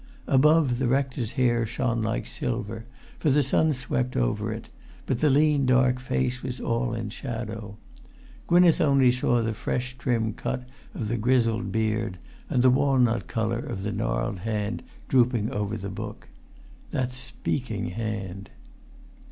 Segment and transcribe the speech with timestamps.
[0.25, 2.85] Above, the rector's hair shone like silver,
[3.19, 4.67] for the sun swept over it,
[5.05, 7.77] but the lean dark face was all in shadow.
[8.47, 12.17] Gwynneth only saw the fresh trim cut of the grizzled beard,
[12.49, 16.29] and the walnut colour of the gnarled hand drooping over the book.
[16.89, 18.49] That speaking hand!